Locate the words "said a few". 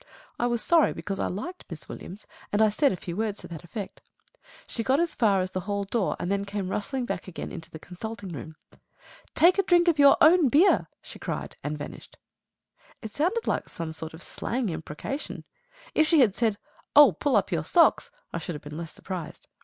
2.69-3.15